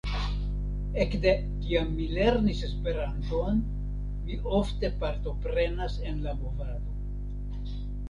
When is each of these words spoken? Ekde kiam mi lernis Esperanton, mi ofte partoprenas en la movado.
Ekde 1.03 1.33
kiam 1.65 1.91
mi 1.97 2.07
lernis 2.15 2.63
Esperanton, 2.69 3.61
mi 4.25 4.41
ofte 4.63 4.93
partoprenas 5.07 6.03
en 6.11 6.23
la 6.29 6.39
movado. 6.43 7.75